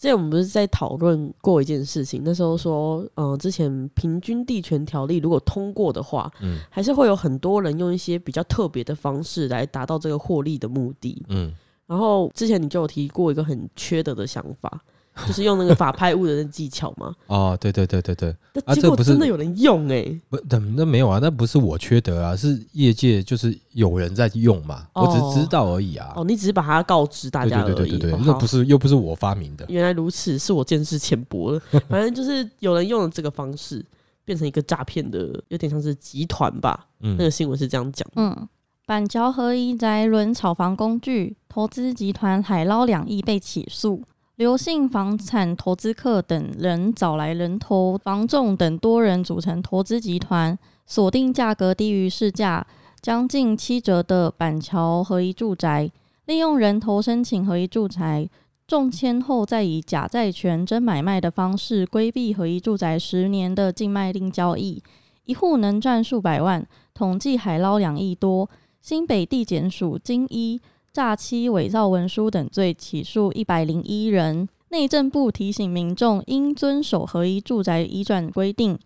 [0.00, 11.54] 之前我们不是在讨论过一件事情，那时候说，嗯、呃，之前平均地权条例如果通过的话，嗯，还是会有很多人用一些比较特别的方式来达到这个获利的目的，嗯。
[11.86, 14.82] 然后之前你就有提过一个很缺德的想法。
[15.26, 17.14] 就是用那个法拍物的那技巧吗？
[17.26, 18.34] 哦，对对对对对，
[18.64, 26.12] 啊，结果真的有人用哎、欸，不，那没有啊，那不是我缺德啊，是业界就是有人在用嘛，哦、我只知道而已啊。
[26.16, 29.64] 哦，你只是把它告知大家而已，对对对对对，那不是又不是我发明的。
[29.68, 31.60] 原来如此，是我见识浅薄了。
[31.88, 33.84] 反正就是有人用了这个方式，
[34.24, 36.86] 变成一个诈骗的，有点像是集团吧。
[37.00, 38.06] 嗯，那个新闻是这样讲。
[38.16, 38.48] 嗯，
[38.86, 44.02] 板桥合一宅轮炒房工具投资集团海捞两亿被起诉。
[44.40, 52.66] 刘姓房产投资客等人找来人头、房仲等多人组成投资集团，锁定价格低于市价
[53.02, 55.92] 将近七折的板桥合一住宅，
[56.24, 58.30] 利用人头申请合一住宅，
[58.66, 64.82] 中签后再以假债权真买卖的方式规避合一住宅十年的禁卖令交易，
[65.26, 68.48] 一户能赚数百万，统计海捞两亿多。
[68.80, 70.58] 新北地检署经一
[70.92, 74.48] 诈欺、伪造文书等罪起诉一百零一人。
[74.70, 78.78] 内政部提醒民众应遵守合一住宅移转规定，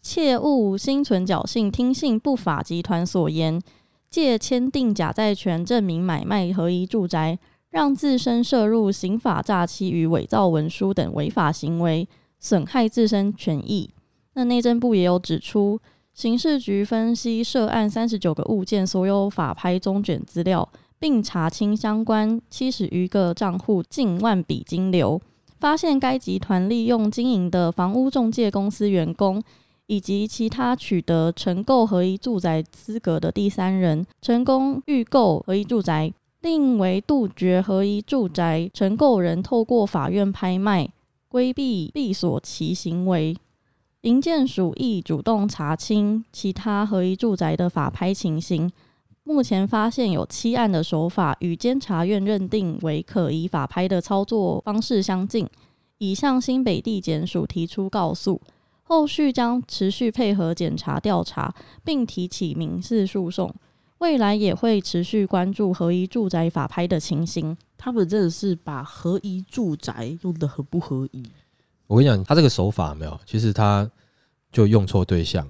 [0.00, 3.60] 切勿心存侥幸，听信不法集团所言，
[4.08, 7.38] 借签订假债权证明买卖合一住宅，
[7.70, 13.90] 让自身涉入刑法诈欺与伪造文书等违法行为，损害自身权益。
[14.32, 15.78] 那内政部也有指出，
[16.14, 20.66] 刑事局分析涉案三十九个物件所有法拍中卷资料。
[20.98, 25.20] 并查清相关七十余个账户近万笔金流，
[25.58, 29.42] 发现该集团利用经营的房屋中介公司员工
[29.86, 40.88] 以及其他取得承购合一住宅资格的第三人，成功预购合一住宅，另为杜绝合一住宅承购人透过法院拍卖
[41.28, 43.36] 规避闭锁其行为。
[44.02, 48.70] 营建署亦主动查清其他合一住宅的法拍情形。
[49.28, 55.44] 目前发现有七案的手法与监察院认定为可疑法拍的操作方式相近，
[55.98, 58.40] 已向新北地检署提出告诉，
[58.84, 63.52] 后续将持续配合检察调查，并提起民事诉讼。
[63.98, 67.56] 未来也会持续关注合一住宅法拍的情形。
[67.76, 71.24] 他们真的是把合一住宅用得很不合宜。
[71.88, 73.90] 我跟你讲，他这个手法没有，其实他
[74.52, 75.46] 就用错对象。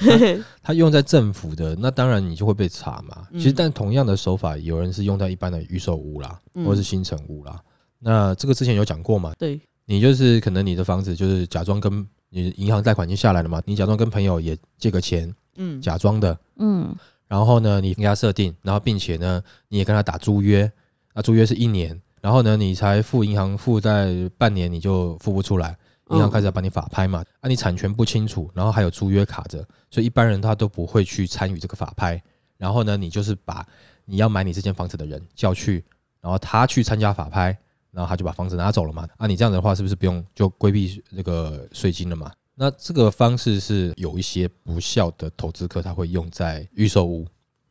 [0.62, 3.26] 他用在政府的，那当然你就会被查嘛。
[3.32, 7.60] 其实，但同样的手法，有人是用在一般的预售屋啦，或者是新城屋啦。
[7.98, 9.34] 那这个之前有讲过嘛？
[9.38, 16.94] 对，你就是可能你的房子就是假装跟你银行贷款已经下来了嘛，你假装跟朋友也借个钱，嗯，假装的，嗯，
[17.28, 20.70] 然后呢，你跟他设定，然后并且呢，你也跟他打租约，
[21.14, 25.76] 那，租约是一年，然后呢，你才付银行付在半年，你就付不出来。
[26.10, 27.24] 银行开始要帮你法拍嘛？
[27.40, 29.58] 啊，你产权不清楚，然后还有租约卡着，
[29.90, 32.20] 所以一般人他都不会去参与这个法拍。
[32.58, 33.66] 然后呢，你就是把
[34.04, 35.84] 你要买你这间房子的人叫去，
[36.20, 37.56] 然后他去参加法拍，
[37.90, 39.08] 然后他就把房子拿走了嘛？
[39.16, 42.30] 啊，你这样子的话是不是不用就规避这个税金了嘛？
[42.54, 47.26] 那这个方式是有一些不孝的投资客他会用在预售屋，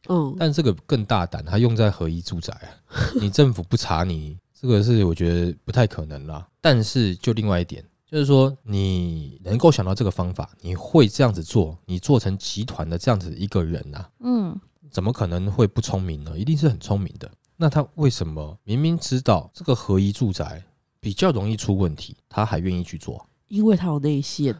[0.07, 2.55] 嗯，但这个更大胆，他用在合一住宅，
[3.19, 6.47] 你政府不查你，这个是我觉得不太可能啦。
[6.61, 7.83] 但是就另外一点。
[8.09, 14.59] 就是说，你能够想到这个方法，你会这样子做，你做成集团的这样子一个人呐，嗯，
[14.89, 16.35] 怎么可能会不聪明呢？
[16.35, 17.29] 一定是很聪明的。
[17.55, 20.63] 那他为什么明明知道这个合一住宅
[20.99, 23.23] 比较容易出问题，他还愿意去做？
[23.47, 24.55] 因为他有内线。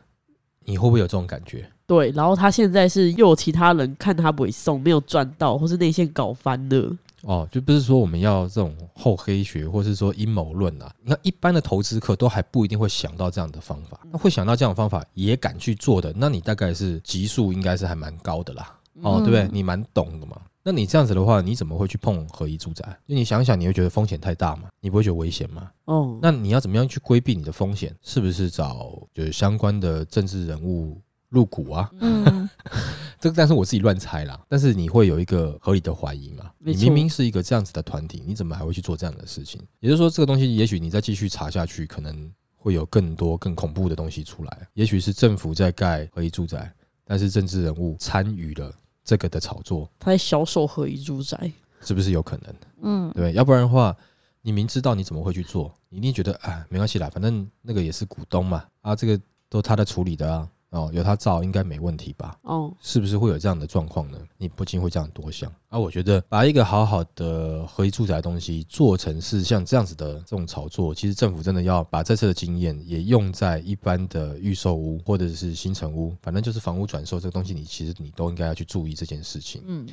[0.66, 1.68] 你会不会有这种感觉？
[1.88, 6.96] 对，然后他现在是又有其他人看他尾送，没有赚到，或是内线搞翻了。
[7.24, 10.94] 哦，就不是说我们要这种厚黑学，或是说阴谋论啊。
[11.02, 14.00] 你看，一般的投资客都还不一定会想到这样的方法。
[14.12, 18.76] 那会想到这样的方法也敢去做的，那你大概是级数应该是还蛮高的啦。
[19.02, 19.48] 哦，对不对？
[19.52, 20.42] 你蛮懂的嘛。
[20.62, 22.86] 那你这样子的话，你怎么会去碰合一住宅？
[23.08, 24.64] 就你想想，你会觉得风险太大吗？
[24.82, 25.72] 你不会觉得危险吗？
[25.86, 27.96] 哦，那你要怎么样去规避你的风险？
[28.02, 31.02] 是不是找就是相关的政治人物？
[31.30, 32.50] 入股啊，嗯，
[33.20, 34.40] 这个但是我自己乱猜啦。
[34.48, 36.52] 但是你会有一个合理的怀疑嘛？
[36.58, 39.62] 你明明是一个这样子的团体，你怎么还会去做这样的事情？
[39.80, 44.68] 也就是说，这个东西也许你再继续查下去，可能会有更多更恐怖的东西出来。
[44.74, 46.74] 也许是政府在盖合宜住宅，
[47.06, 48.74] 但是政治人物参与了
[49.04, 52.56] 这个的炒作，他在销售合宜住宅，是不是有可能？
[52.82, 53.96] 嗯，对，要不然的话，
[54.42, 60.50] 你明知道你怎么会去做，你一定觉得啊，没关系啦，反正那个也是股东嘛，啊，这个都他在处理的啊。
[60.72, 62.38] 哦，有他照应该没问题吧？
[62.44, 64.20] 哦，是不是会有这样的状况呢？
[64.38, 65.52] 你不禁会这样多想。
[65.68, 79.64] 啊，我觉得把一个好好的合宜住宅的东西做成是像这样子的这种炒作，其实政府真的要把这次的经验也用在一般的预售屋或者是新城屋，反正就是房屋转售这个东西，你其实你都应该要去注意这件事情。
[79.66, 79.88] 嗯，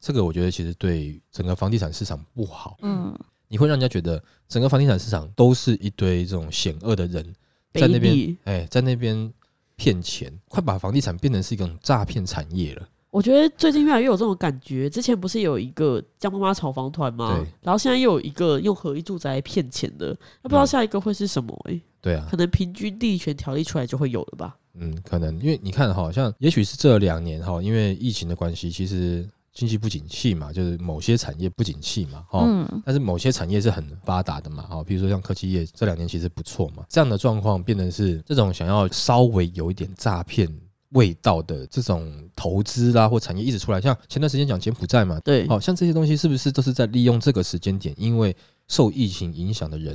[0.00, 2.76] 这个我觉得其实对整个房地产市场不好。
[2.82, 3.12] 嗯，
[3.48, 7.34] 你会让人家觉得整个房地产市场都是一堆这种险恶的人
[7.74, 9.32] 在那边，哎，在那边。
[9.76, 12.88] 骗钱，快把房地产变成是一种诈骗产业了。
[13.10, 14.88] 我觉得最近越来越有这种感觉。
[14.88, 17.36] 之前不是有一个江妈妈炒房团吗？
[17.36, 17.46] 对。
[17.60, 21.54] 然后现在又有一个用合一住宅来骗钱的，那不知道下一个会是什么？
[21.68, 24.56] 哎，对啊，可能平均地权条例出来就会有了吧？
[24.74, 29.28] 嗯，可能，因为你看，好像也许是这两年哈，因为疫情的关系，其实。
[29.52, 40.48] 经济不景气嘛，就是某些产业不景气嘛，哈、嗯，但是某些产业是很发达的嘛，哈，比如说像科技业这两年其实不错嘛，这样的状况变成是这种想要稍微有一点诈骗
[40.90, 48.34] 味道的这种投资啦或产业一直出来，像前段时间讲柬埔寨嘛，对，好像这些东西是不是都是在利用这个时间点，因为
[48.68, 49.94] 受疫情影响的人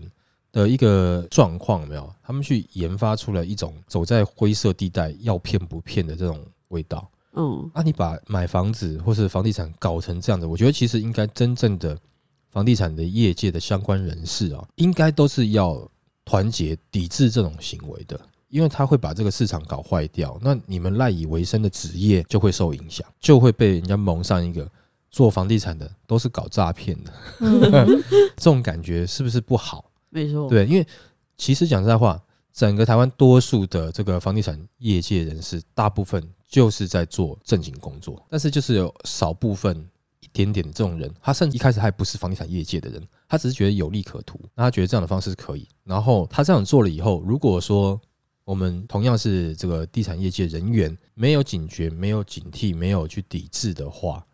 [0.51, 7.09] 的一个状况没有，他们去研发出来一种走在灰色地带要骗不骗的这种味道。
[7.37, 11.95] 嗯，啊，你把买房子或是房地产搞成这样子，我觉得其实应该真正的
[12.49, 15.87] 房地产的业界的相关人士啊，应该都是要
[16.25, 18.19] 团结抵制这种行为的，
[18.49, 24.67] 因为他会把这个市场搞坏掉，那你们赖以为生的职业就会受影响，就会被人家蒙上一个
[25.11, 27.13] 做房地产的都是搞诈骗的，
[28.35, 29.85] 这种感觉是不是不好？
[30.09, 30.87] 没错，对，因为
[31.37, 32.19] 其实讲实在话，
[32.51, 36.27] 整个台湾多数的这个房地产业界人士，大部分。
[36.47, 39.87] 就是在做正经工作，但是就是有少部分
[40.21, 45.67] 一点点的这种人，他甚至一开始还不是房地产业界的人，他只是觉得有利可图，那他觉得这样的方式是可以。
[45.83, 47.99] 然后他这样做了以后，如果说
[48.45, 54.25] 我们同样是这个地产业界人员，没有警觉、没有警惕、没有去抵制的话，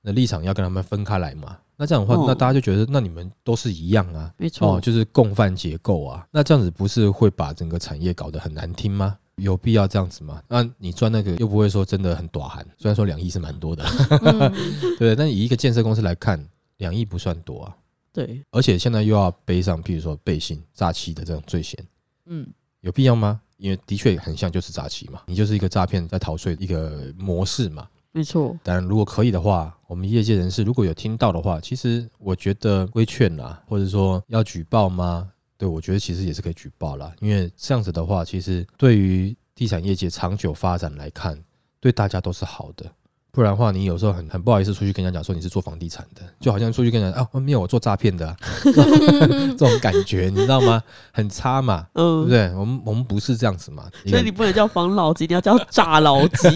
[0.00, 1.58] 那立场要跟他们分开来嘛？
[1.76, 6.26] 那这样的话，那大家就觉得那你们都是一样啊，没错，就是共犯结构啊。
[6.30, 9.18] 那这样子不是会把整个产业搞得很难听吗？
[9.38, 10.42] 有必要这样子吗？
[10.48, 13.84] 那你赚那个又不会说真的很短寒，虽然说两亿是蛮多的，
[14.22, 14.52] 嗯、
[14.98, 15.16] 对。
[15.16, 16.44] 但以一个建设公司来看，
[16.78, 17.76] 两亿不算多啊。
[18.12, 21.78] 对，而且现在又要背上，譬如说背信、诈欺的这种罪嫌，
[22.26, 22.46] 嗯，
[22.80, 23.40] 有必要吗？
[23.58, 27.88] 因为的确很像就是诈欺嘛，你就是一个诈骗在逃税一个模式嘛。
[28.12, 28.56] 没错。
[28.62, 35.30] 当然，如果可以的话，我们业界人士如果有听到的话，其实我觉得规劝啦，或者说要举报吗？
[35.58, 41.36] 对，我觉得其实也是可以举报啦，因为这样子的话，其实对于地产业界长久发展来看，
[41.80, 42.90] 对大家都是好的。
[43.30, 50.82] 不然的话，你有时候很很不好意思出去跟人家讲说你是做房地产的，就好像出去跟人家啊，没有我做诈骗的，啊， 这种感觉你知道吗？
[51.12, 52.58] 很差嘛，嗯，对不对？
[52.58, 56.48] 我们我们不是这样子嘛，所以你不能叫房老吉，你要叫诈老吉。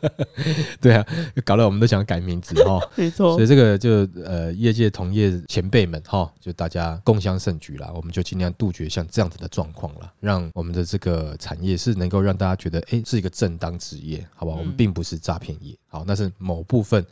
[0.80, 1.04] 对啊，
[1.44, 3.34] 搞得我们都想改名字哈， 没错。
[3.34, 14.58] 所以这个就呃，业界同业前辈们哈，就大家共襄盛举啦，我们就尽量杜绝像这样子的状况了，让我们的这个产业是能够让大家觉得哎，是一个正当职业，好不好？
[14.58, 15.76] 我们并不是诈骗业。
[15.96, 17.02] 好，那是某部分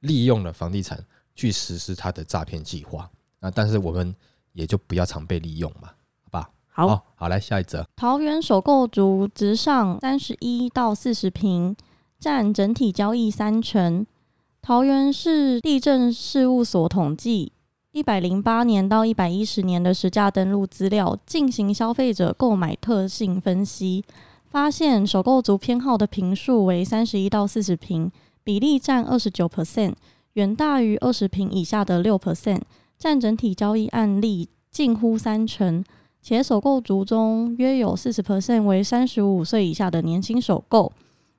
[0.00, 0.98] 利用了房地产
[1.32, 4.12] 去实施他的诈骗计划，那但是我们
[4.52, 5.90] 也就不要常被利用嘛，
[6.24, 6.50] 好吧？
[6.66, 7.86] 好，好，好，来下一则。
[7.94, 11.76] 桃园首购族直上三十一到四十平，
[12.18, 14.04] 占整体交易三成。
[14.60, 17.52] 桃园市地震事务所统计，
[17.92, 24.04] 一百零八年到一百一十年的实价登录资料，进行消费者购买特性分析，
[24.50, 28.10] 发现首购族偏好的平数为三十一到四十坪。
[28.44, 29.94] 比例占二十九 percent，
[30.34, 32.60] 远大于二十平以下的六 percent，
[32.98, 35.84] 占整体交易案例近乎三成。
[36.20, 40.92] 且首购族中约有四十 percent 为三十五岁以下的年轻首购。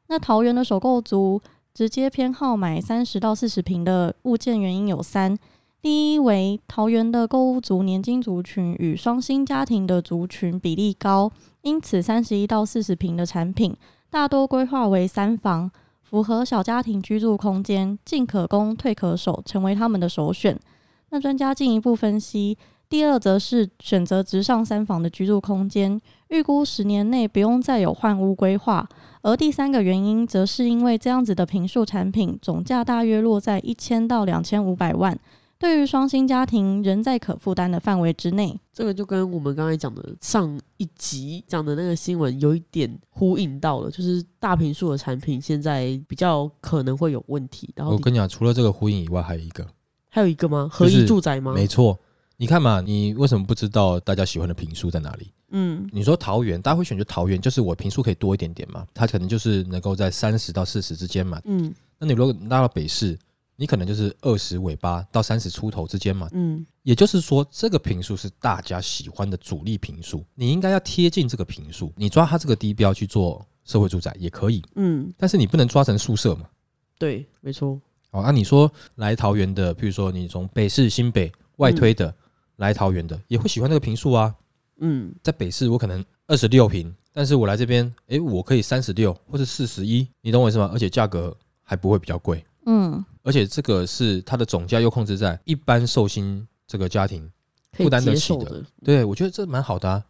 [0.07, 1.41] 那桃园的首购族
[1.73, 5.37] 直接偏好买三十到四十平的物件，原因有三：
[5.81, 11.31] 第一为桃园的购屋族年金族群与双薪家庭的族群比例高，
[11.61, 13.73] 因此三十一到四十平的产品
[14.09, 15.71] 大多规划为三房。
[16.13, 20.55] 符合小家庭居住空间，进可攻，退可守，成为他们的首选。
[21.09, 22.55] 那专家进一步分析，
[22.87, 28.87] 第二则是选择直上三房的居住空间，预估十年内不用再有换屋规划。
[29.23, 35.17] 而第三个原因，则是因为这样子的平数产品总价大约落在一千到两千五百万，
[35.63, 38.59] 对于双薪家庭，仍在可负担的范围之内。
[38.73, 47.71] 这个就跟我们刚才讲的上一集讲的那个新闻有一点呼应到了，就是大平数的产品现在比较可能会有问题。
[47.77, 49.65] 然后我跟你讲，除了这个呼应以外，还有一个，
[50.09, 50.67] 还有一个吗？
[50.69, 51.53] 合一住宅吗？
[51.53, 51.97] 没错，
[52.35, 55.31] 你看嘛，你为什么不知道大家喜欢的平数在哪里？
[55.51, 61.39] 嗯，你说桃园，大家会选择桃园，就是我平数可以多一点点嘛，它可能就是能够在三十到四十之间嘛。
[61.45, 63.17] 嗯，那你如果拉到北市。
[63.55, 76.49] 你可能就是二十尾巴到三十出头之间嘛，嗯，也就是说这个坪数是大家喜欢的主力坪数，你应该要贴近这个坪数，你抓它这个低标去做社会住宅也可以，嗯，但是你不能抓成宿舍嘛，
[76.97, 77.79] 对，没错。
[78.11, 82.13] 哦，那你说来桃园的，譬如说你从北市、新北外推的
[82.57, 84.35] 来桃园的，也会喜欢这个坪数啊，
[84.79, 90.69] 嗯，在北市我可能二十六坪，但是我来这边，哎，我可以三十六或是四十一，你懂我意思吗？
[90.73, 92.43] 而且价格还不会比较贵。
[92.65, 97.29] 嗯，而且这个是它的总价又控制在一般寿星这个家庭
[97.73, 100.03] 负担得起的，的对，我觉得这蛮好的啊。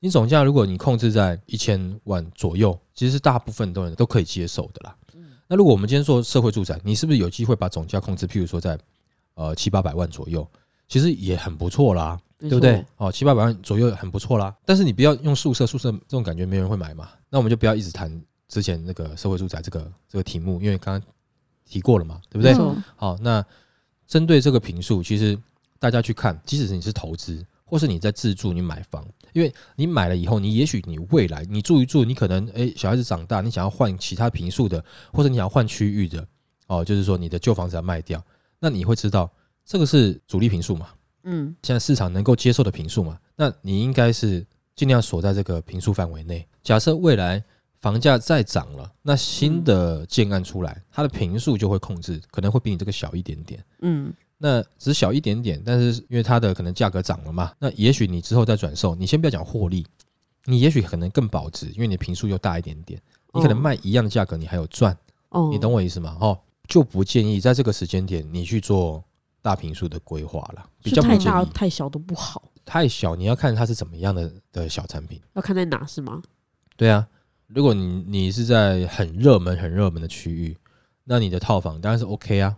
[0.00, 4.94] 你总价如果你控制在一千万左右，其实是大部分都人都可以接受的啦。
[5.46, 8.78] 那如果我们今天做社会住宅，你是不是有机会把总价控制，譬如说在
[9.34, 10.46] 呃七八百万左右，
[10.88, 12.84] 其实也很不错啦，对不对？
[12.98, 14.54] 哦，七八百万左右很不错啦。
[14.66, 17.08] 但是你不要用宿舍，宿舍这种感觉没人会买嘛。
[17.30, 21.13] 那我们就不要一直谈之前那个社会住宅这个这个题目，因为刚刚。
[21.74, 22.54] 提过了嘛，对不对？
[22.94, 23.44] 好，那
[24.06, 25.36] 针对这个评数，其实
[25.80, 36.24] 大家去看，即使是你是投资，或是你在自住，你买房，因为你买了以后，你也许你未来你住一住，你可能诶小孩子长大，你想要换其他平数的，或者你想要换区域的，
[36.68, 38.24] 哦，就是说你的旧房子要卖掉，
[38.60, 39.28] 那你会知道
[39.66, 40.90] 这个是主力平数嘛？
[41.24, 43.18] 嗯，现在市场能够接受的平数嘛？
[43.34, 46.46] 那你应该是尽量锁在这个平数范围内。
[46.62, 47.42] 假设未来。
[47.84, 53.62] 房价再涨了，那新的建案出来，它的平数就会控制，可能会比你这个小一点点。
[53.82, 59.86] 嗯，那只小一点点，但是因为它的可能价格涨了嘛，那也许你之后再转售，你先不要讲获利，
[60.46, 62.98] 你也许可能更保值，因为你平数又大一点点，
[63.34, 64.96] 你可能卖一样的价格，你还有赚。
[65.28, 66.16] 哦，你懂我意思吗？
[66.22, 69.04] 哦，就不建议在这个时间点你去做
[69.42, 71.02] 大平数的规划了，比较。
[71.02, 72.50] 太大太小都不好。
[72.64, 76.22] 太小你要看它是怎么样的的小产品，要看在哪是吗？
[76.78, 77.06] 对啊。
[77.54, 80.56] 如果你你是在很热门很热门的区域，
[81.04, 82.56] 那你的套房当然是 OK 啊，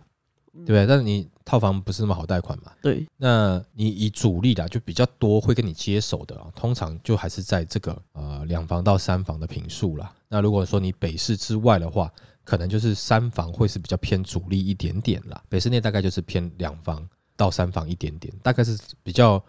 [0.53, 0.87] 对不对？
[0.87, 2.71] 但是你套房不是那么好贷款嘛？
[2.81, 3.07] 对。
[3.15, 10.11] 那你以主力的就比较多会跟你接手的，通常就还是在这个呃两房到三房的平数啦。
[10.27, 12.11] 那如果说你北市之外的话，
[12.43, 15.41] 可能就是三房会是比较偏主力一点点啦。
[15.47, 19.43] 北市内大概就是偏两房到三房一点点，大概是比较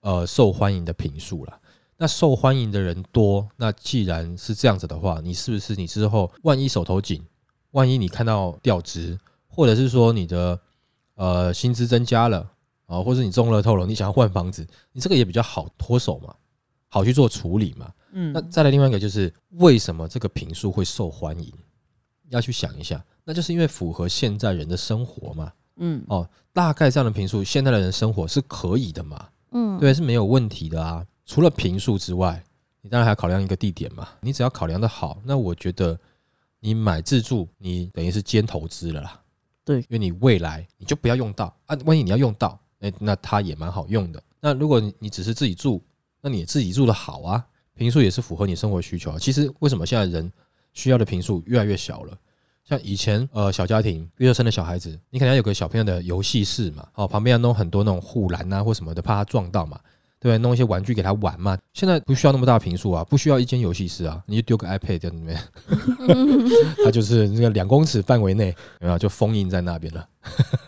[0.00, 1.59] 呃受欢迎的平数啦。
[2.02, 7.22] 那受欢迎的人多，那既然是这样子的话，你是不是你之后万一手头紧，
[7.72, 10.58] 万一你看到调职，或者是说你的
[11.16, 12.50] 呃薪资增加了
[12.86, 16.34] 啊，或者你中了透了，你想要换房子，你这个也比较好脱手嘛，
[16.88, 17.92] 好去做处理嘛。
[18.12, 21.52] 嗯，那再来另外一个就是为什么这个评述会受欢迎，
[22.30, 25.52] 要去想一下，那就是因为符合现在人的生活嘛。
[25.76, 29.28] 嗯，哦，大概这样的评述，现在的人生活是可以的嘛。
[29.52, 31.04] 嗯，对，是没有问题的啊。
[31.30, 32.42] 除了平数之外，
[32.80, 34.08] 你当然还要考量一个地点嘛。
[34.20, 35.96] 你只要考量的好，那我觉得
[36.58, 39.20] 你买自住，你等于是兼投资了啦。
[39.64, 44.20] 对，因为你未来你就不要用到啊，万一你要用到，哎，那它也蛮好用的。
[44.40, 45.80] 那如果你你只是自己住，
[46.20, 47.46] 那你自己住的好啊，
[47.76, 49.16] 平数也是符合你生活需求啊。
[49.16, 50.32] 其实为什么现在人
[50.72, 52.18] 需要的平数越来越小了？
[52.64, 59.78] 像以前呃小家庭，幼儿生的小孩子，你可能要有个小朋友的游戏室嘛，哦，旁边要弄很多那种护栏啊或什么的，怕他撞到嘛。
[60.20, 61.56] 对，弄一些玩具给他玩嘛。
[61.72, 65.40] 现在不需要那么大平数啊，不需要一间游戏室啊，你就丢个 iPad 在里面，
[66.84, 70.06] 它就是那个两公尺范围内，然后就封印在那边了。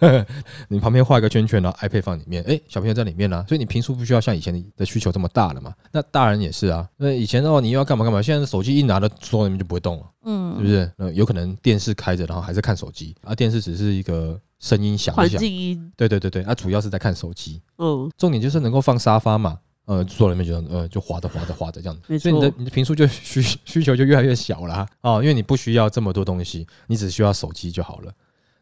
[0.68, 5.74] 你旁边画一个圈圈，然后 iPad 放里面，哎，小朋友在里面啊，所以你坪数不需要像以前的需求这么大了嘛。
[5.90, 10.92] 那大人也是啊，那以前的话你又要干嘛干嘛，现在手机一拿到桌里面就不会动了，嗯，是不是？
[10.96, 14.40] 那，有可能电视开着，然后还是看手机啊，电视只是一个。
[14.62, 28.12] 声音响一响，环境音，对对对对，那、啊、主要是在看手机，嗯，重点就是能够放沙发嘛，呃，坐里面就呃就滑着滑着滑着这样子，所以你的你的坪数就 需需求就越来越小了啊、哦，因为你不需要这么多东西，你只需要手机就好了，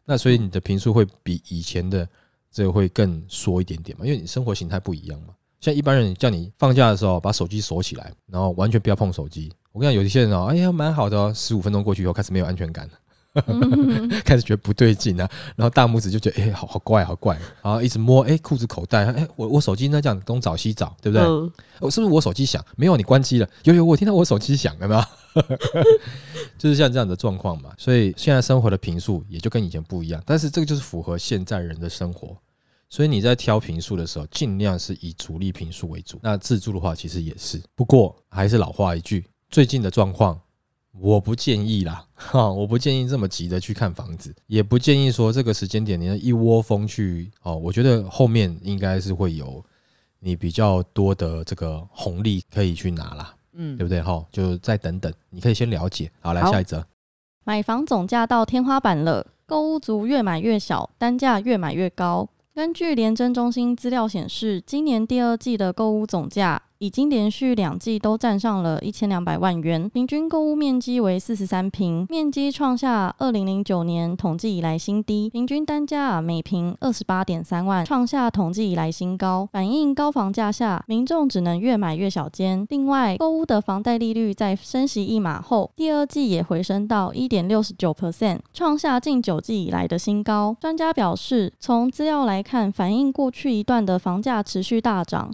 [0.05, 2.07] 那所以你的频数会比以前的
[2.51, 12.93] 这个会更缩一点点嘛，因为你生活形态不一样嘛，像一般人叫你放假的时候把手机锁起来，然后完全不要碰手机，我跟你讲，有一些人哦，哎呀蛮好的，十五分钟过去以后开始没有安全感了。
[14.25, 21.25] 开始觉得不对劲啊，然后大拇指就觉得哎、欸，好好怪，好怪，然后一直摸哎裤子口袋，哎我我手机那这样东找西找，对不对？
[21.79, 22.63] 我是不是我手机响？
[22.75, 23.47] 没有，你关机了。
[23.63, 25.05] 有有，我听到我手机响了吗？
[26.59, 27.71] 就是像这样的状况嘛。
[27.77, 32.35] 所以现在生活的频数也就跟以前不一样，但是这个就是符合现在人的生活。
[32.89, 36.19] 所以你在挑频数的时候，尽量是以主力频数为主。
[36.21, 37.61] 那自助的话，其实也是。
[37.73, 40.37] 不过还是老话一句，最近的状况，
[40.99, 47.55] 我不建议啦， 哈，我不建议这么急的去看房子，也不建议说这个时间点你要一窝蜂去哦。
[47.55, 49.63] 我觉得后面应该是会有
[50.19, 54.01] 你比较多的这个红利可以去拿啦，嗯，对不对？
[54.01, 56.11] 哈，就再等等，你可以先了解。
[56.19, 56.85] 好，来下一则。
[57.43, 62.29] 买房总价到天花板了，购屋族越买越小，单价越买越高。
[62.53, 79.47] 根据联征中心资料显示，今年第二季的购屋总价，已经连续两季都站上了一千两百万元，平均购屋面积为四十三平，面积创下二零零九年统计以来新低，平均单价每平二十八点三万，创下统计以来新高。
[79.51, 82.65] 反映高房价下，民众只能越买越小间。
[82.69, 90.57] 另外，购屋的房贷利率在升息一码后，第二季也回升到一点六十九 percent，创下近九季以来的新高。
[90.59, 95.31] 专家表示，从资料来看，反映过去一段的房价持续大涨。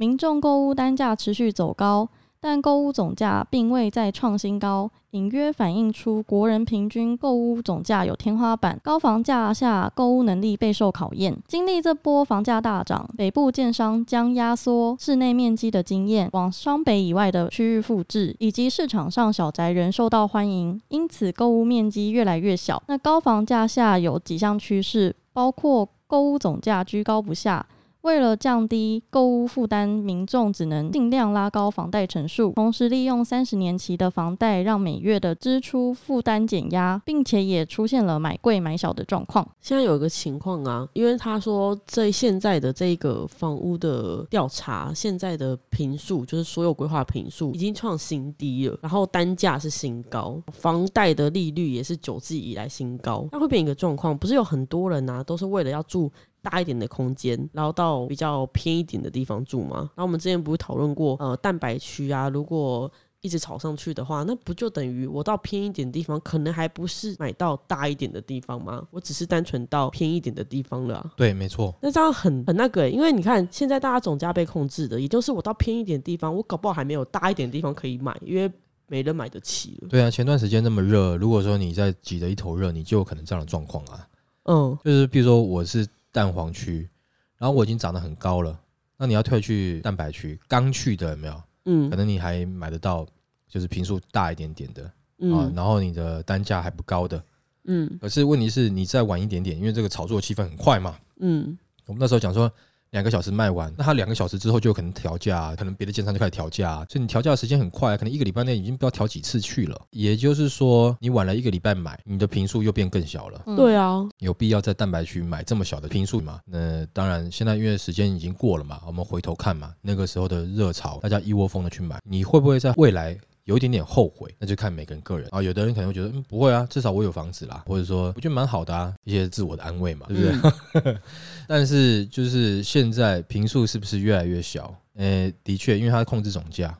[0.00, 2.08] 民众购物单价持续走高，
[2.40, 8.80] 但购物总价并未再创新高，隐约反映出国人平均购物总价有天花板。
[8.82, 11.36] 高房价下，购物能力备受考验。
[11.46, 22.82] 经历这波房价大涨，北部建商将压缩室内面积的经验往双北以外的区域复制，以及市场上小宅仍受到欢迎，因此购物面积越来越小。
[22.86, 27.66] 那高房价下有几项趋势，包括购物总价居高不下。
[28.02, 39.46] 为了降低购屋负担，民众只能尽量拉高房贷成数，同时利用三十年期的房贷，让每月的支出负担减压，并且也出现了买贵买小的状况。
[39.60, 56.10] 现在有一个情况啊，因为他说这现在的这个房屋的调查，现在的坪数就是所有规划坪数已经创新低了，然后单价是新高，房贷的利率也是九季以来新高，那会变一个状况，不是有很多人啊，都是为了要住。
[56.42, 59.76] 大一点的空间，然后到比较偏一点的地方住嘛。
[59.76, 62.90] 然后我们之前不是讨论过，呃，蛋白区啊，如果
[63.22, 68.82] 一直炒上去的话，那不就等于我到偏一点的地方，可能还不是买到大一点的地方吗？
[68.90, 71.12] 我只是单纯到偏一点的地方了啊。
[71.16, 71.74] 对，没错。
[71.82, 78.50] 那这样很很那个欸，因为你看现在大家总价被控制的，也就是我到偏一点的地方，我搞不好还没有大一点的地方可以买，因为
[78.86, 79.88] 没人买得起了。
[79.88, 84.08] 对啊，前段时间那么热，如果说你在挤着一头热，你就有可能这样的状况啊。
[84.44, 86.88] 嗯，就是比如说我是蛋黄区。
[87.36, 88.60] 然后我已经长得很高了，
[88.96, 91.42] 那你要退去蛋白区，刚去的有没有？
[91.64, 93.06] 嗯，可能你还买得到，
[93.48, 97.24] 就是平数大一点点的，嗯、啊，然后你的单价还不高的，
[97.64, 102.50] 嗯，可是问题是你再晚一点点，因为这个炒作气氛很快嘛，嗯，我们那时候讲说。
[102.90, 109.80] 两个小时卖完，那他两个小时之后就可能调价，可能别的建商就开始调价，所以你调价的时间很快，可能一个礼拜内已经不知道调几次去了。
[109.90, 113.42] 也就是说，你晚了一个礼拜买，你的坪数又变更小了。
[113.56, 116.40] 对啊，有必要在蛋白区买这么小的坪数吗？
[116.44, 123.16] 那当然，现在因为时间已经过了嘛，我们回头看嘛，那个时候的热潮，大家一窝蜂的去买，你会不会在未来？
[123.44, 125.42] 有一点点后悔，那就看每个人个人啊。
[125.42, 130.52] 有的人可能会觉得，嗯，不会啊，至少我有房子啦，或者说我觉得蛮好的啊，一些自我的安慰嘛，对不对？
[130.84, 130.98] 嗯、
[131.48, 134.74] 但是就是现在平数是不是越来越小？
[134.94, 136.76] 呃，的确，因为它控制总价。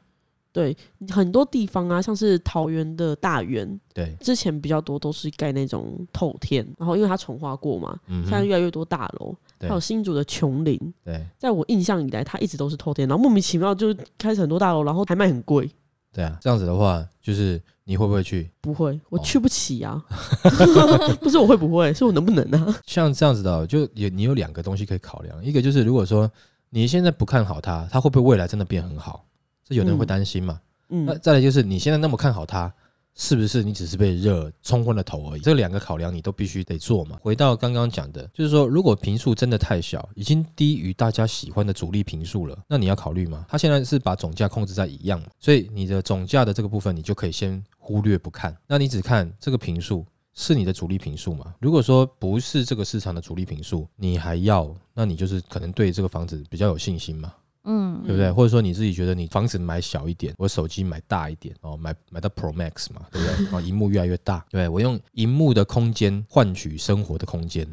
[0.52, 0.76] 对，
[1.10, 15.70] 很多地方啊，像是桃园的大园，对，之前比较多都是盖那种透天，然后因为它重划过嘛，嗯、现在越来越多大楼，还有新竹的琼林，对，在我印象以来，它一直都是透天，然后莫名其妙就开始很多大楼，然后还卖很贵。
[16.12, 18.50] 对啊，这样子的话，就是你会不会去？
[18.60, 20.02] 不会，我去不起啊。
[20.44, 22.76] 哦、 不是我会不会，是我能不能啊？
[22.86, 25.44] 像这样子的，就也你有两个东西可以考量。
[25.44, 26.30] 一个就是，如果说
[26.70, 29.24] 你现在不看好它，它会不会未来真的变很好？
[29.64, 30.60] 这有人会担心嘛？
[30.88, 31.06] 嗯。
[31.06, 32.72] 那再来就是，你现在那么看好它。
[33.14, 35.40] 是不是你只是被热冲昏了头而已？
[35.40, 37.18] 这两个考量你都必须得做嘛。
[37.20, 43.44] 回到刚刚讲的，就是说，如果坪数真的太小，已经低于大家喜欢的主力坪数了，那你要考虑吗？
[43.48, 48.56] 它现在是把总价控制在一样，所以你的总价的这个部分，你就可以先忽略不看。
[48.66, 51.54] 那你只看这个坪数是你的主力坪数吗？
[51.60, 57.34] 如果说不是这个市场的主力坪数，你还要，那你就是可能对这个房子比较有信心嘛。
[57.64, 58.30] 嗯，对不对？
[58.32, 63.58] 或者说你自己觉得你房子买小一点，我手机买大一点哦，买买到 Pro Max 嘛，对不对？
[63.58, 67.66] 啊， 荧幕越来越大，对，我用荧幕的空间换取生活的空间，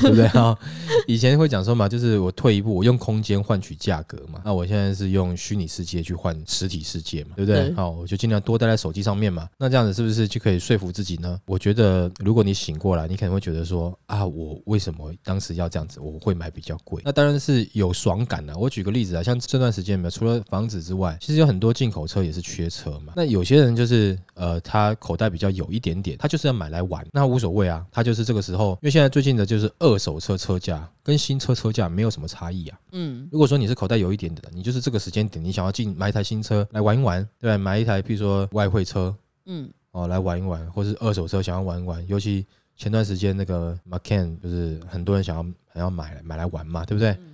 [0.00, 0.58] 对不对啊？
[1.06, 4.40] 以前会讲说嘛，就是我退一步，我用空间换取价格嘛。
[4.44, 7.70] 那我现在是用虚拟世界去换实体世界嘛，对不对？
[7.74, 9.46] 好，我就尽量多待在手机上面嘛。
[9.58, 11.38] 那这样子是不是就可以说服自己呢？
[11.44, 16.00] 我觉得，如果你醒过来，你可能会觉得说啊，我为什么当时要这样子？
[16.00, 17.02] 我会买比较贵。
[17.04, 18.56] 那当然是有爽感的。
[18.56, 19.34] 我举个例子啊，像。
[19.46, 23.12] 这段时间没有，除了房子之外，其实有很多进口车也是缺车嘛。
[23.16, 27.84] 那有些人就是呃，他口袋比较有一点点，他就是要买来玩，那无所谓啊。
[27.90, 32.78] 他就是这个时候，因为现在最近的就是二手车车价跟新车车价没有什么差异啊。
[32.92, 37.58] 嗯，如果说你是口袋有一点点的，你就是这个时间点，你想要进买一台新车来玩一玩，对吧？
[37.58, 39.14] 买一台，比如说外汇车，
[39.46, 47.10] 嗯，哦，来玩一玩，或是二手车想要玩一玩，尤其前段时间那个 Macan 就是很多人想要想要买买来玩嘛，对不对？
[47.10, 47.33] 嗯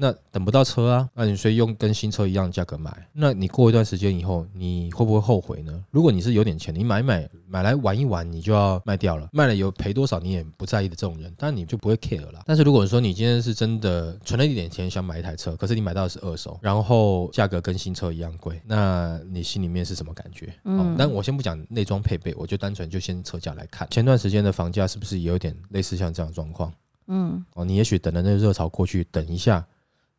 [0.00, 5.84] 那等不到车啊，那你所以用跟新车一样的价格买，那你过一段时间以后，你会不会后悔呢？
[5.90, 12.42] 如果你是有点钱，你买买买来玩一玩，你就要卖掉了，卖了有赔多少你也不在意的这种人，当然你就不会 care 了。
[12.46, 20.54] 但是如果说你今天是真的存了一点钱想买一台车，可是你买到的是二手，然后价格跟新车一样贵，那你心里面是什么感觉？
[20.62, 26.72] 嗯，但我先不讲内装配备，我就单纯就先车价来看，前段时间的房价是不是也有点类似像这样的状况？
[27.08, 29.66] 嗯，哦，你也许等了那个热潮过去，等一下。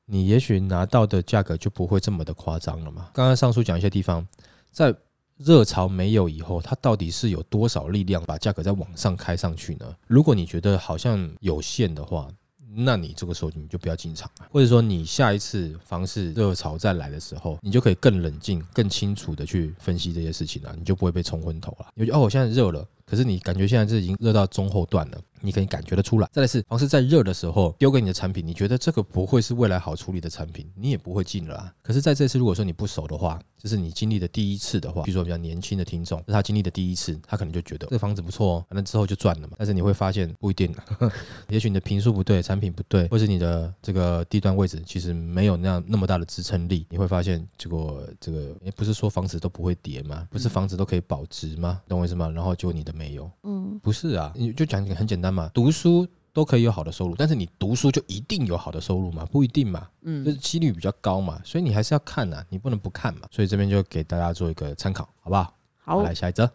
[0.10, 3.10] 你也许拿到的价格就不会这么的夸张了嘛。
[3.14, 4.28] 刚刚上述讲一些地方，
[4.72, 4.94] 在
[5.38, 9.86] 热潮没有以后，它到底是有多少力量把价格再往上开上去呢？
[10.08, 12.28] 如果你觉得好像有限的话，
[12.76, 21.88] 那你这个时候你就不要进场了，或者说你下一次房市热潮再来的时候，你就可以更冷静、更清楚的去分析这些事情了，你就不会被冲昏头了。
[21.96, 22.86] 你就哦，我现在热了。
[23.06, 26.30] 可是你感觉现在是已经热到中后段了，你可以感觉得出来。
[26.32, 31.74] 再来是房市在热的时候丢给你的产品，你觉得这个不会是未来好处理的产品，你也不会进了啊。
[31.82, 39.56] 可是在这次如果说你不熟的话，就是你经历的第一次的话，比如说比较年轻的听众，是他经历的第一次，他可能就觉得这个房子不错哦，反正之后就赚了嘛。
[39.58, 40.74] 但是你会发现不一定，
[41.50, 50.28] 也许你的评数不对，产品不对，或是你的这个地段位置其实没有那样那么大的支撑力，你会发现结果这个也不是说房子都不会跌吗？
[50.32, 51.82] 不是房子都可以保值吗？
[51.88, 52.30] 懂我意思吗？
[52.30, 53.80] 然后就你的没有，嗯。
[53.82, 59.26] 不是啊，你就讲一个很简单嘛，读书都可以有好的收入，但是你读书就一定有好的收入吗？
[59.32, 63.28] 不一定嘛，嗯，就是几率比较高嘛，所以你还是要看呐，你不能不看嘛。
[63.32, 65.54] 所以这边就给大家做一个参考，好不好？
[65.78, 66.50] 好，来下一则，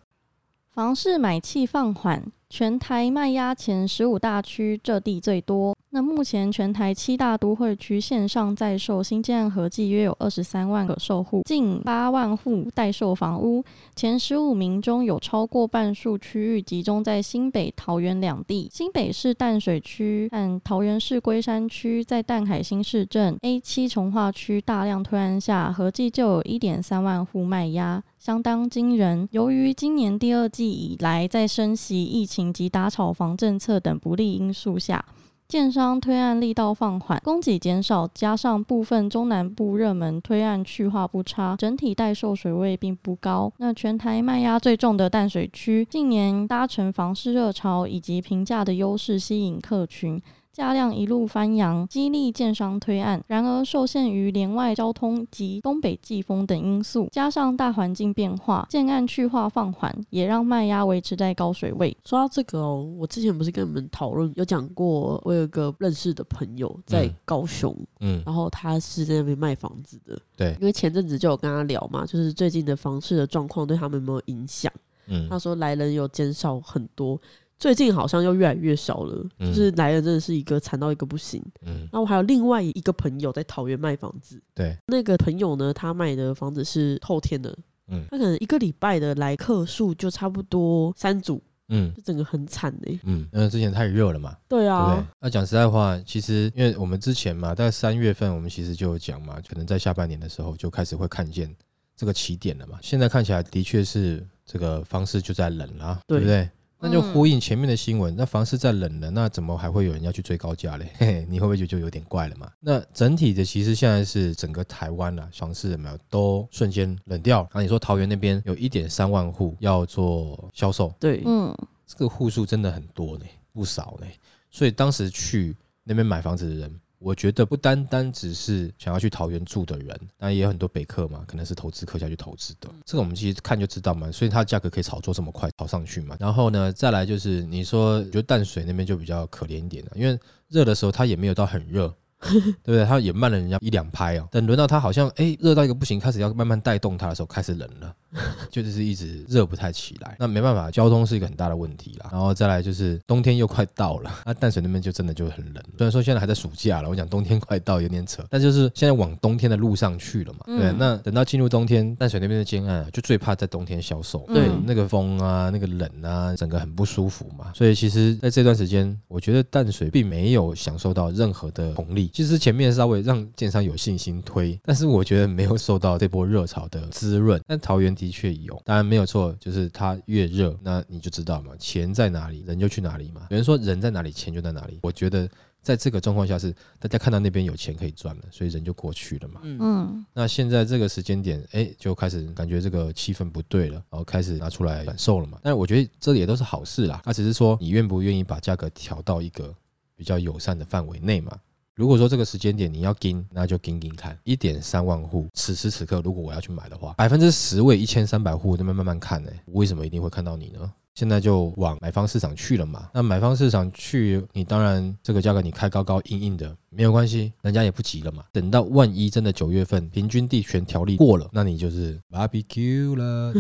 [0.73, 5.74] 房市买气放缓，全台卖压前十五大区，这地最多。
[5.95, 13.65] 那目前全台七大都会区线上在售新建案合计约有二十三万个售户，近八万户待售房屋。
[13.95, 18.69] 前十五名中有超过半数区域集中在新北、桃园两地。
[18.73, 29.29] 新北市淡水区和桃园市龟山区在淡海新市镇 A 七重划区大量推案下，合计就有一点三万户卖压，相当惊人。
[29.31, 35.05] 由于今年第二季以来在升息、疫情及打炒房政策等不利因素下，
[35.47, 43.53] 建商推案力道放缓，供给减少，加上部分中南部热门推案去化不差，整体待售水位并不高。
[43.59, 50.21] 那全台卖压最重的淡水区，近年搭乘房市热潮以及平价的优势吸引客群。
[50.55, 53.23] 价量一路翻扬，激励建商推案。
[53.27, 61.95] 然而，受限于连外交通及东北季风等因素，加上大环境变化，建案去化放缓，也让卖压维持在高水位。
[62.05, 74.73] 说到这个哦，我之前不是跟你们讨论有讲过，我有一个认识的朋友在高雄，嗯，然后他是在那边卖房子的，对，因为前阵子就有跟他聊嘛，就是最近的房市的状况对他们有没有影响？
[75.07, 77.21] 嗯，他说来人有减少很多。
[77.59, 81.43] 最近好像又越来越少了，嗯、就是来的真的是一个惨到一个不行。
[81.65, 87.57] 嗯，那我还有另外一个朋友在桃园卖房子，对，那个朋友呢，他卖的房子是后天的，
[87.89, 92.99] 嗯，他可能一个礼拜的来客数就差不多三组，嗯，就整个很惨的。
[93.05, 101.55] 嗯，因为之前太热了嘛，对啊，对对，那讲实在话，其实因为我们之前嘛，在三月份我们其实就有讲嘛，可能在下半年的时候就开始会看见
[101.97, 106.21] 这个起点了嘛，现在看起来的确是这个方式就在冷了，对，对。
[106.21, 106.51] 不对？
[106.85, 110.87] 那就呼应前面的新闻，那房市再冷了，那怎么还会有人要去追高价嘞？
[110.99, 112.51] 嘿 嘿，你会不会觉得就有点怪了嘛？
[112.61, 117.49] 那整体的其实现在是整个台湾啊，房市有没有都瞬间冷掉？
[117.55, 124.07] 那你说桃园那边有一点三万户要做销售，对，嗯，这个户数真的很多呢，不少呢，
[124.51, 126.81] 所以当时去那边买房子的人。
[126.99, 132.71] 我觉得不单单只是想要去桃园住的人，那也有很多北客嘛，可能是投资客下去投资的。
[132.87, 136.17] 这个我们其实看就知道嘛，所以它的价格可以炒作这么快炒上去嘛。
[136.19, 141.95] 然后呢，再来就是你说，觉得淡水那边就比较可怜一点了，因为热的时候它也没有到很热，
[142.63, 142.85] 对不对？
[142.85, 144.29] 它也慢了人家一两拍哦。
[144.31, 147.95] 等轮到它好像哎热到一个不行，开始要慢慢带动它的时候，开始冷了。
[148.49, 150.17] 就是一直热不太起来。
[150.21, 152.09] 那没办法，交通是一个很大的问题啦。
[152.13, 155.63] 然后再来就是冬天又快到了，那 淡水那边就真的就很冷。
[155.77, 160.41] 虽然说现在还在暑假了，我讲冬天快到有点扯，但就是现在往冬天的路上去了嘛。
[160.47, 164.25] 嗯、对，那等到进入冬天，淡水那边的尖岸啊，就最怕在冬天销售。
[164.29, 167.53] 对，嗯、那个风啊，那个冷啊，整个很不舒服嘛。
[167.53, 172.09] 所以其实在这段时间，我觉得淡水并没有享受到任何的红利。
[172.15, 177.39] 其实前面稍微让建商有信心推，但是我觉得没有受到这波热潮的滋润。
[177.47, 183.27] 但桃园的确有，当然没有错，就是它越热，那你就知道嘛，钱在哪里，人就去哪里嘛。
[183.31, 184.79] 有人说人在哪里，钱就在哪里。
[184.81, 185.29] 我觉得。
[185.65, 189.41] 在这个状况下是大家看到那边有钱可以赚了，所以人就过去了嘛。
[189.45, 195.39] 嗯，那现在这个时间点，哎，就开始感觉这个气氛不对了，然后开始拿出来感受了嘛。
[195.43, 199.55] 但是我觉得这也都是好事啦，那只是说你愿不愿意把价格调到一个
[199.97, 201.35] 比较友善的范围内嘛。
[201.77, 204.17] 如果说这个时间点你要盯，那就盯盯看。
[204.23, 210.73] 一点三万户，此时此刻如果我要去买的话，百分之十位一千三百户，那么慢慢看呢，为什么一定会看到你呢？
[210.95, 212.89] 现在就往买方市场去了嘛？
[212.95, 218.23] 那买方市场去，你当然这个价格你开高高硬硬的没有关系，人家也不急了嘛。
[218.33, 223.33] 等到万一真的九月份平均地权条例过了，那你就是 barbecue 了，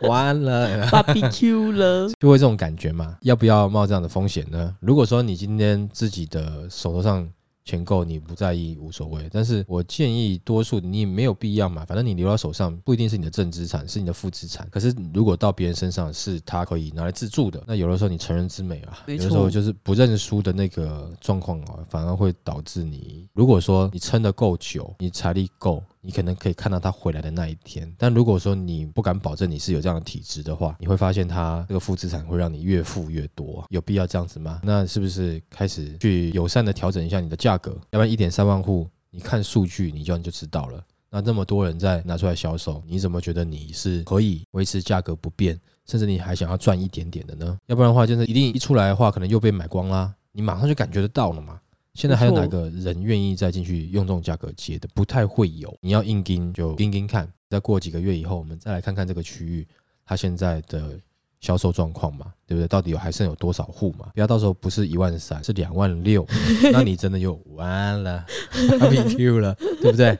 [0.06, 3.16] 完了 barbecue 了，就会这种感觉嘛？
[3.22, 4.76] 要不要冒这样的风险呢？
[4.80, 7.26] 如果说你今天自己的手头上，
[7.64, 14.68] 钱够你不在意无所谓，但是我建议多数你没有必要嘛，反正你留到手上不一定是你的正资产，是你的负资产。
[14.70, 25.82] 可是如果到别人身上是他可以拿来自住的，那有的时候你成人之美啊，有的时候就是不认输的那个状况啊，反而会导致你，如果说你撑得够久，你财力够。
[26.04, 34.60] 你可能可以看到他回来的那一天，但如果说你不敢保证你是有这样的体质的话，你会发现他这个负资产会让你越负越多，有必要这样子吗？
[34.64, 37.70] 那是不是开始去友善的调整一下你的价格？
[37.90, 40.84] 要不然一点三万户，你看数据你就你就知道了。
[41.08, 47.56] 那这么多人在拿出来销售，你怎么觉得你是可以维持价格不变，甚至你还想要赚一点点的呢？
[47.66, 51.60] 要不然的话，就是一定一出来的话，可能又被买光啦，你马上就感觉得到了嘛。
[51.94, 54.88] 现在还有哪个人愿意再进去用这种价格接的？
[54.94, 55.76] 不太会有。
[55.80, 59.66] 你要硬盯就盯盯看，再过几个月以后，我们再来看看这个区域
[60.04, 60.98] 它现在的
[61.40, 62.66] 销售状况嘛， 对不对？
[62.66, 64.10] 到底有还剩有多少户嘛？
[64.14, 66.26] 不要到时候不是一万三，是两万六，
[66.72, 68.24] 那你真的就完了，
[68.56, 70.10] BQ 了，对不对？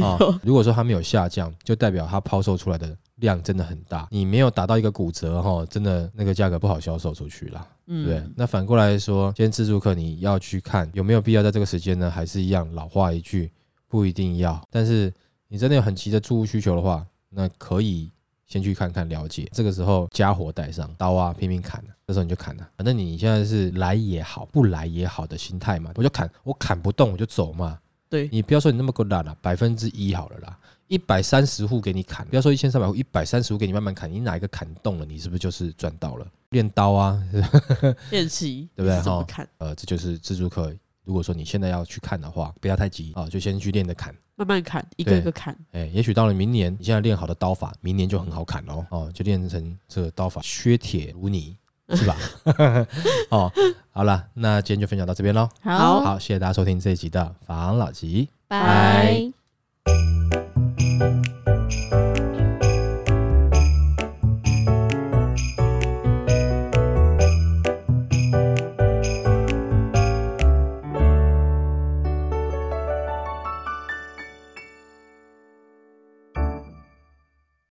[0.00, 7.66] 啊、哦，如果说它没有下降，就代表它抛售出来的量真的很大，你没有达到一个骨折哈，真的那个价格不好销售出去了。
[7.86, 8.22] 嗯，对。
[8.36, 12.10] 那反过来说，今天自助课你要去看有没有必要在这个时间呢？
[12.10, 13.50] 还是一样老话一句，
[13.88, 14.60] 不一定要。
[14.70, 15.12] 但是
[15.48, 18.10] 你真的有很急的住屋需求的话，那可以
[18.46, 19.48] 先去看看了解。
[19.52, 22.68] 这个时候家伙带上刀啊，拼命砍，这时候你就砍了。
[22.76, 27.78] 反正你现在是来也好，不来也好的心态嘛，我就砍，我砍不动我就走嘛。
[28.08, 30.58] 对，你不要说你那么够烂了，百分之一好了啦。
[30.88, 36.26] 一百三十户给你砍，不要说一千三百户，一百三十户给你慢慢砍，你哪一个砍动了，你是不是就是赚到了？
[36.50, 37.22] 练刀啊，
[38.10, 39.00] 练习，对不对？
[39.00, 39.26] 哈，
[39.58, 40.72] 呃，这就是自助客。
[41.04, 45.56] 如果说你现在要去看的话，不要太急啊，就先去练着砍，慢慢砍，一个一个砍。
[45.72, 48.86] 哎，也许到了明年，你现在练好的刀法，明年就很好砍哦。
[48.90, 51.56] 哦，就练成这个刀法，削铁如泥，
[51.90, 52.16] 是吧？
[53.30, 53.52] 哦，
[53.90, 55.48] 好了，那今天就分享到这边喽。
[55.62, 59.32] 好，好，谢谢大家收听这一集的房老吉，拜。